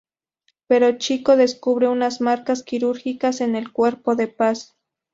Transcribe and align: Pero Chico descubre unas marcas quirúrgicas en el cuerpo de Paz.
Pero 0.65 0.97
Chico 0.97 1.35
descubre 1.37 1.87
unas 1.87 2.21
marcas 2.21 2.63
quirúrgicas 2.63 3.39
en 3.39 3.55
el 3.55 3.71
cuerpo 3.71 4.15
de 4.15 4.27
Paz. 4.29 4.75